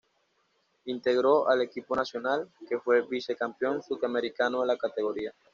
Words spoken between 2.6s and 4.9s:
que fue Vice Campeón Sud Americano de la